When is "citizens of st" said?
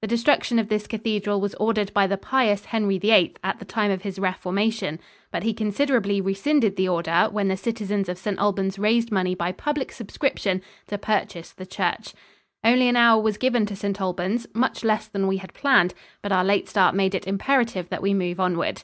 7.56-8.40